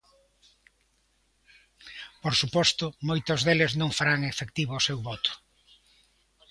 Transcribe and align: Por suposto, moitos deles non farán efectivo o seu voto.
Por 2.21 2.33
suposto, 2.41 2.85
moitos 3.09 3.39
deles 3.45 3.71
non 3.81 3.95
farán 3.97 4.21
efectivo 4.33 4.71
o 4.75 4.85
seu 4.87 4.97
voto. 5.09 5.31